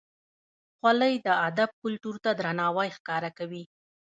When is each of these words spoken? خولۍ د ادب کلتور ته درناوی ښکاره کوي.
خولۍ 0.77 1.15
د 1.25 1.27
ادب 1.47 1.69
کلتور 1.83 2.15
ته 2.23 2.31
درناوی 2.39 2.89
ښکاره 2.97 3.29
کوي. 3.37 3.63